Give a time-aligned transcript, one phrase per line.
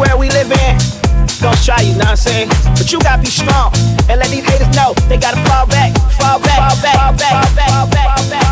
[0.00, 0.72] World we live in.
[1.44, 2.48] Gonna try you, know what I'm saying?
[2.76, 3.72] But you gotta be strong
[4.08, 7.32] and let these haters know they gotta fall back, fall back, fall back, fall back,
[7.36, 8.49] fall back, fall back, fall back,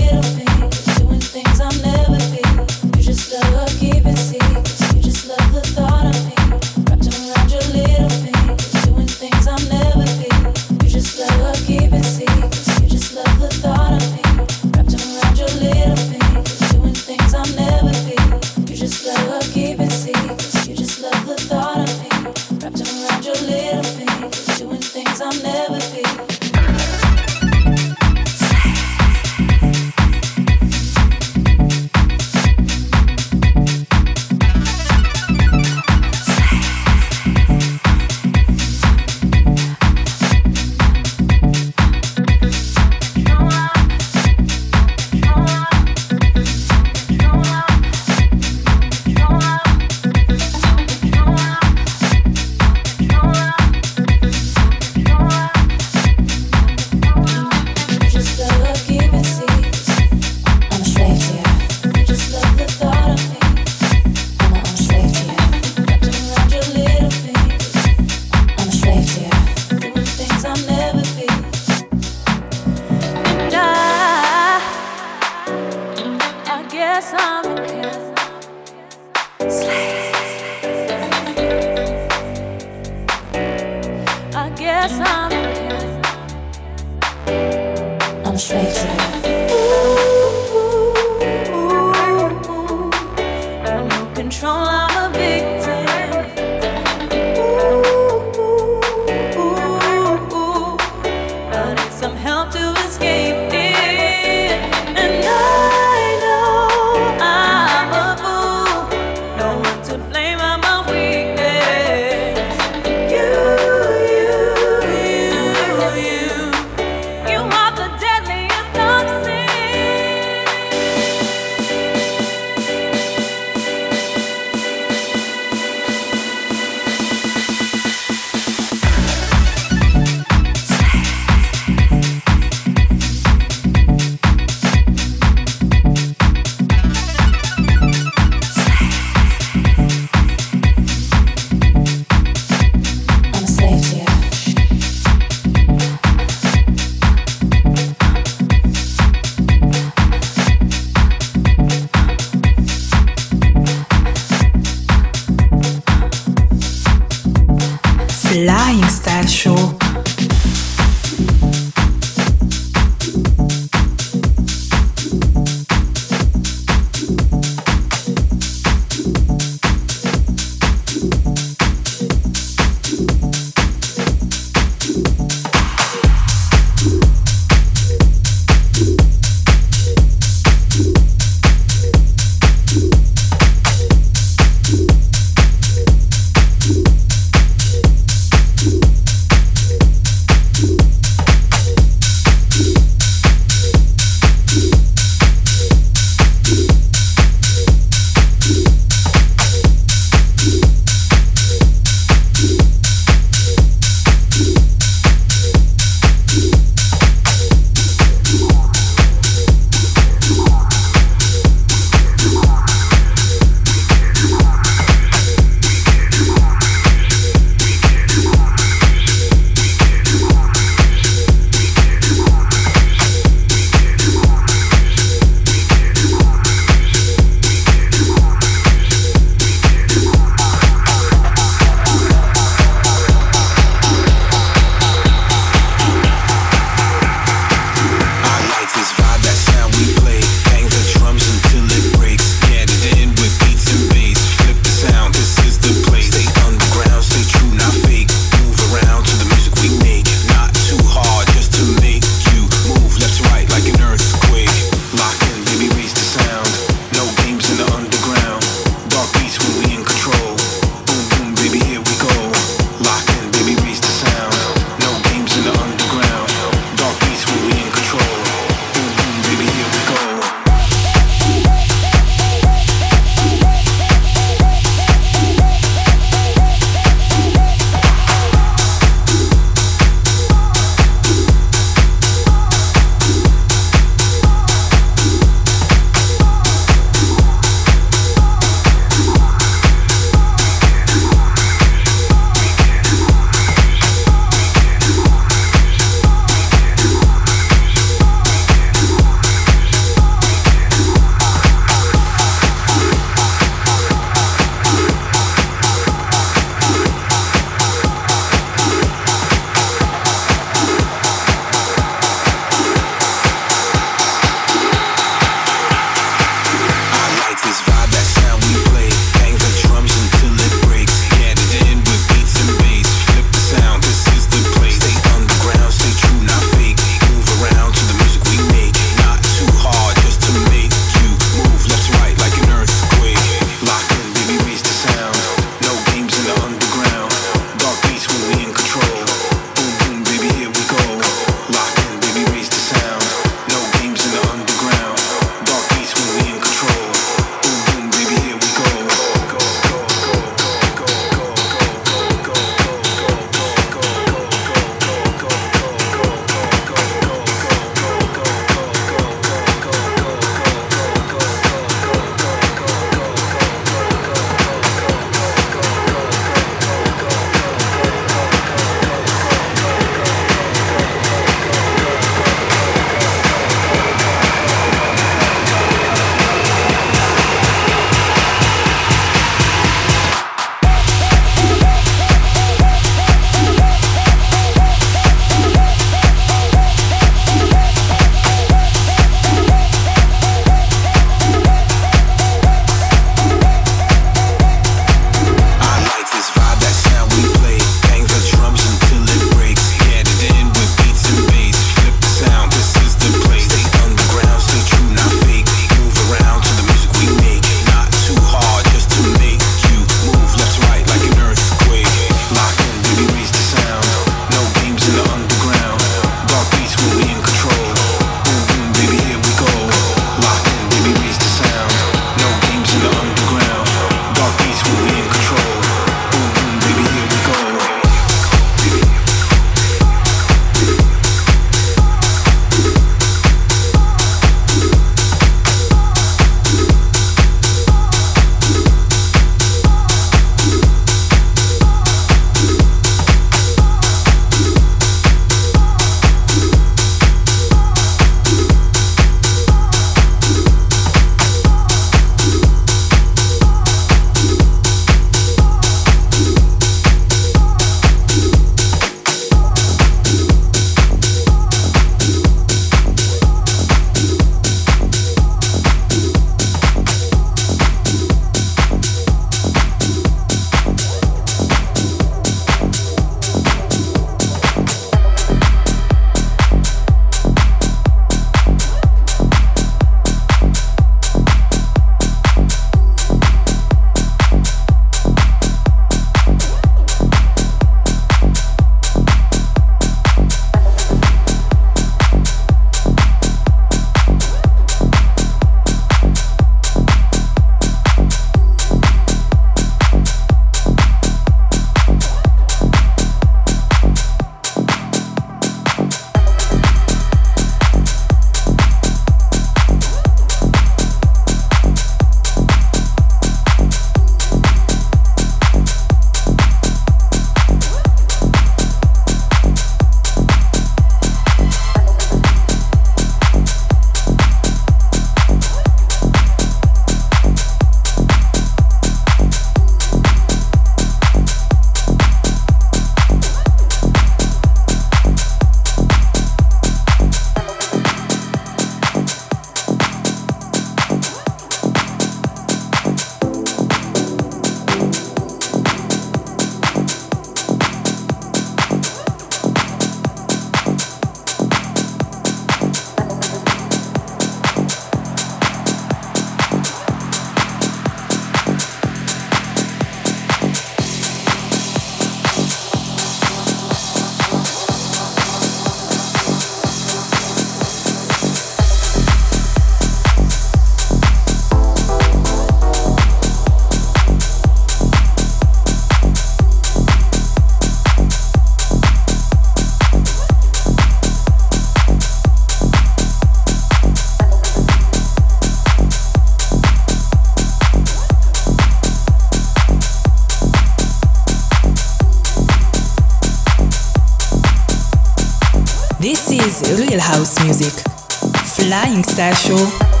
[598.91, 600.00] Flying Star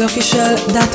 [0.00, 0.87] יופי של דת.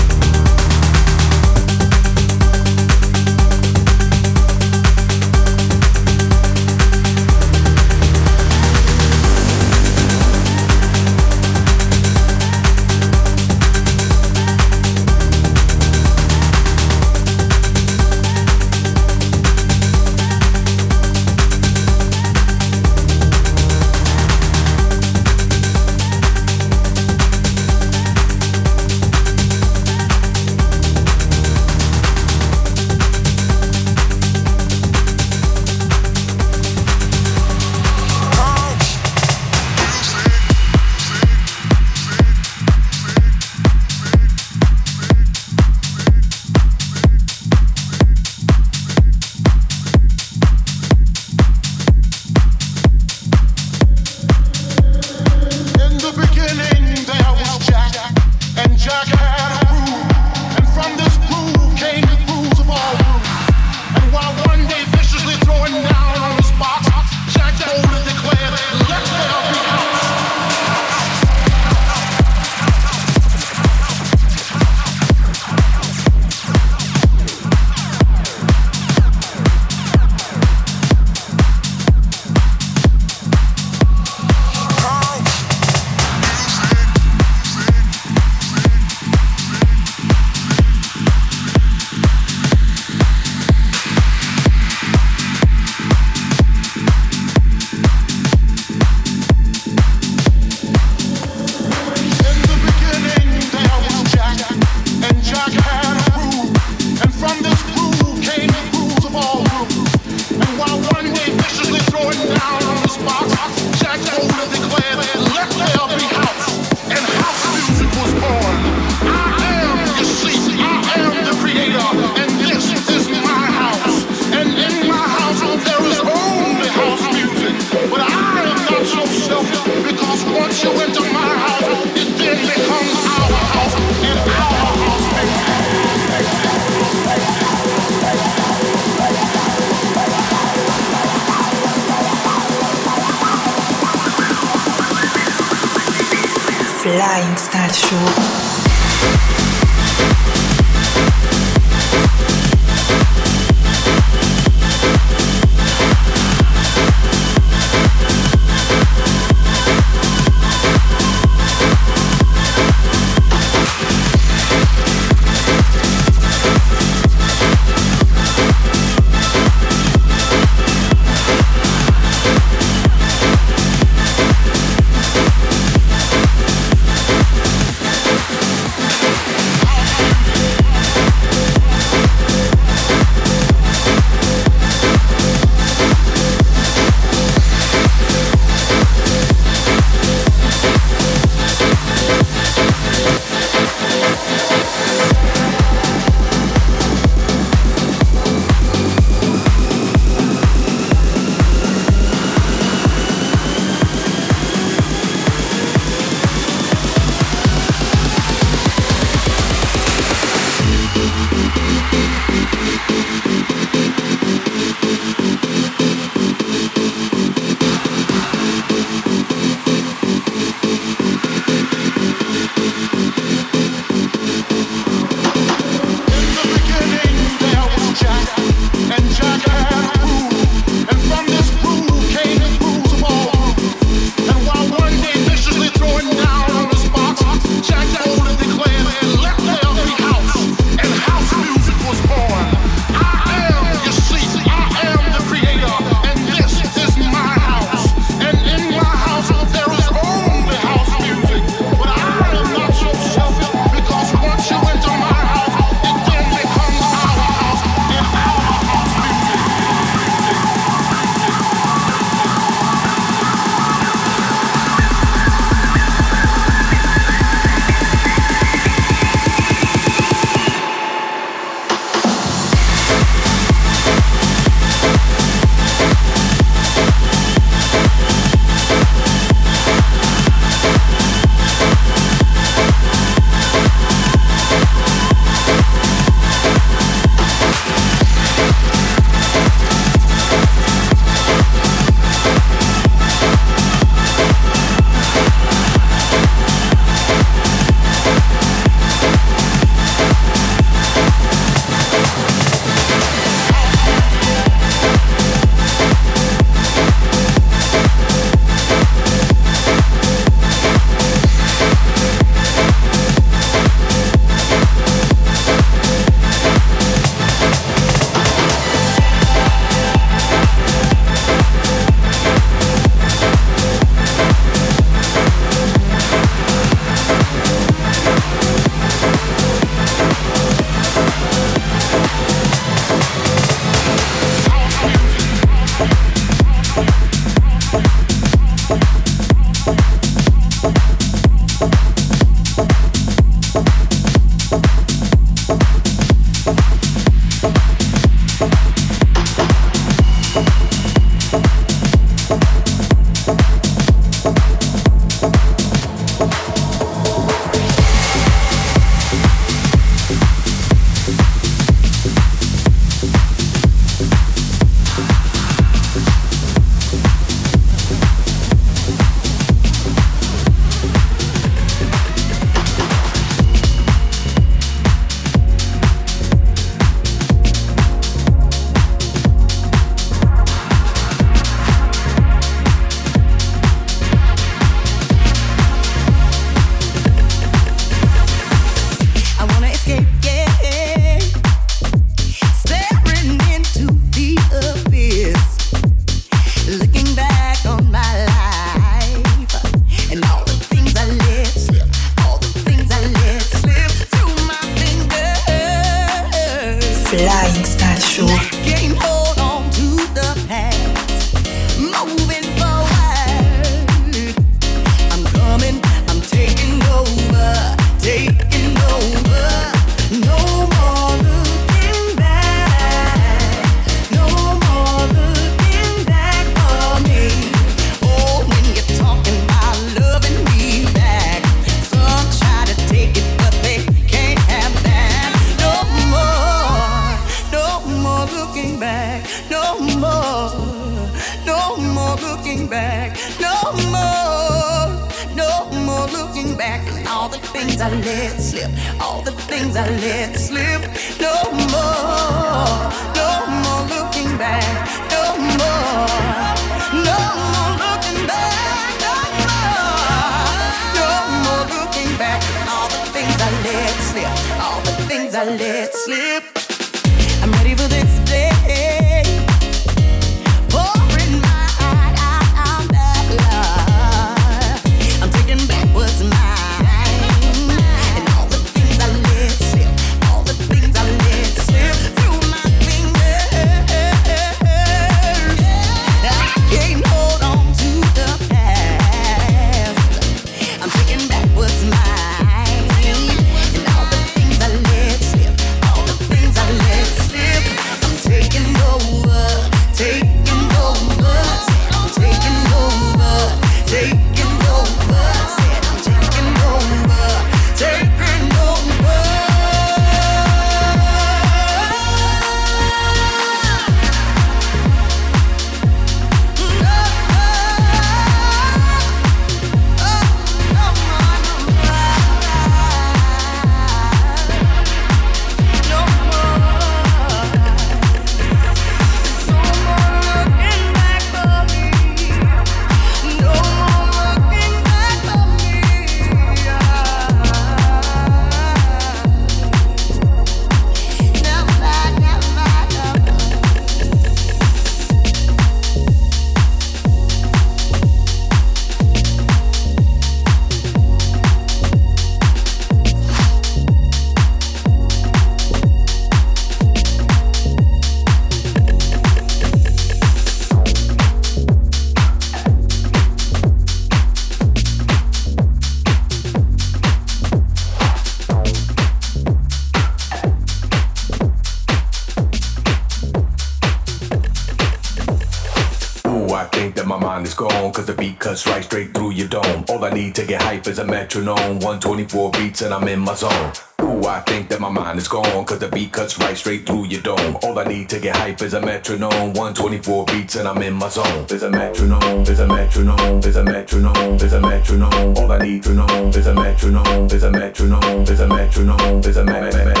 [580.98, 581.78] Metronome.
[581.80, 583.72] 124 beats and I'm in my zone.
[584.02, 587.06] Ooh, I think that my mind is gone, cause the beat cuts right straight through
[587.06, 587.56] your dome.
[587.62, 589.52] All I need to get hype is a metronome.
[589.54, 591.46] 124 beats and I'm in my zone.
[591.46, 595.36] There's a metronome, there's a metronome, there's a metronome, there's a metronome.
[595.36, 599.36] All I need to know, there's a metronome, there's a metronome, there's a metronome, there's
[599.36, 600.00] a metronome.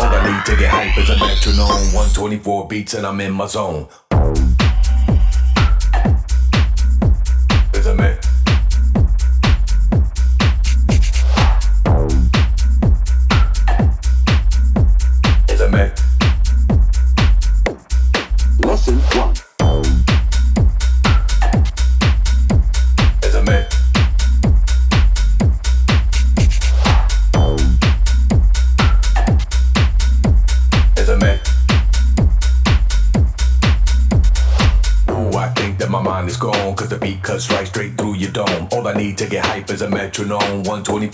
[0.00, 1.94] All I need to get hype is a metronome.
[1.94, 3.88] 124 beats and I'm in my zone.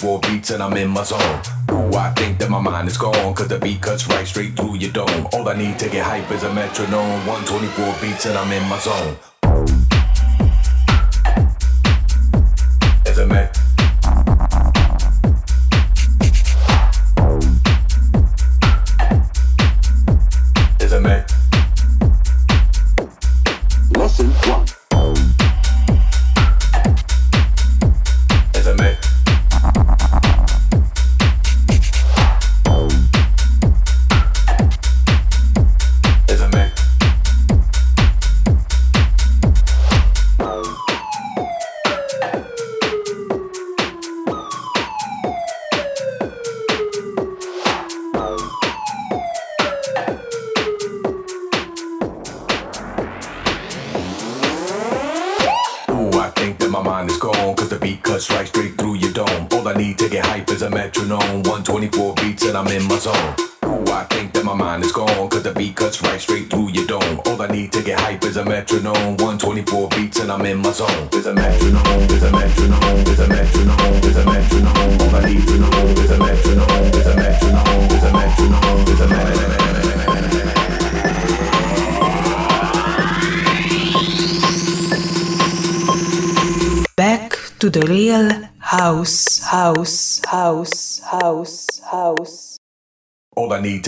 [0.03, 0.21] Metronome.
[0.21, 1.41] 124 beats and I'm in my zone.
[1.71, 4.77] Ooh, I think that my mind is gone, cause the beat cuts right straight through
[4.77, 5.29] your dome.
[5.33, 7.27] All I need to get hype is a metronome.
[7.27, 9.36] 124 beats and I'm in my zone.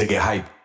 [0.08, 0.57] Get hype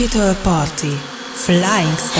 [0.00, 0.96] digital party.
[1.34, 2.19] Flying Star.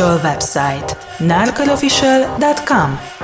[0.00, 3.19] Official website, norkerofficial.com.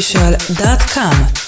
[0.00, 1.47] station.